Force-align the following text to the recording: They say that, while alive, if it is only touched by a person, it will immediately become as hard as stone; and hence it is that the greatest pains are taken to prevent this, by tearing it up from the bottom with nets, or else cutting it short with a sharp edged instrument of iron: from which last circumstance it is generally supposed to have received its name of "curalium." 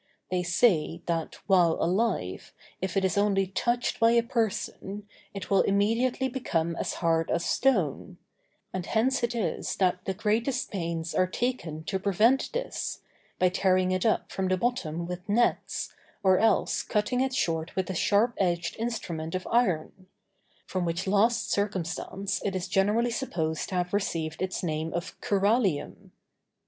They 0.31 0.41
say 0.41 1.03
that, 1.05 1.37
while 1.45 1.73
alive, 1.73 2.55
if 2.81 2.97
it 2.97 3.05
is 3.05 3.19
only 3.19 3.45
touched 3.45 3.99
by 3.99 4.13
a 4.13 4.23
person, 4.23 5.07
it 5.31 5.51
will 5.51 5.61
immediately 5.61 6.27
become 6.27 6.75
as 6.77 6.95
hard 7.05 7.29
as 7.29 7.45
stone; 7.45 8.17
and 8.73 8.83
hence 8.87 9.21
it 9.21 9.35
is 9.35 9.75
that 9.75 10.03
the 10.05 10.15
greatest 10.15 10.71
pains 10.71 11.13
are 11.13 11.27
taken 11.27 11.83
to 11.83 11.99
prevent 11.99 12.51
this, 12.51 13.01
by 13.37 13.49
tearing 13.49 13.91
it 13.91 14.03
up 14.03 14.31
from 14.31 14.47
the 14.47 14.57
bottom 14.57 15.05
with 15.05 15.29
nets, 15.29 15.93
or 16.23 16.39
else 16.39 16.81
cutting 16.81 17.21
it 17.21 17.35
short 17.35 17.75
with 17.75 17.87
a 17.87 17.93
sharp 17.93 18.33
edged 18.39 18.77
instrument 18.79 19.35
of 19.35 19.47
iron: 19.51 20.07
from 20.65 20.83
which 20.83 21.05
last 21.05 21.51
circumstance 21.51 22.41
it 22.43 22.55
is 22.55 22.67
generally 22.67 23.11
supposed 23.11 23.69
to 23.69 23.75
have 23.75 23.93
received 23.93 24.41
its 24.41 24.63
name 24.63 24.91
of 24.93 25.13
"curalium." 25.21 26.09